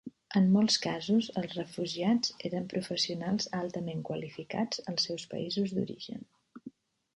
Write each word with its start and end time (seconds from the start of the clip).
En 0.37 0.45
molts 0.53 0.77
casos, 0.85 1.27
els 1.41 1.53
refugiats 1.57 2.33
eren 2.49 2.65
professionals 2.73 3.49
altament 3.61 4.03
qualificats 4.09 4.83
als 4.93 5.09
seus 5.11 5.29
països 5.37 5.79
d'origen. 5.79 6.29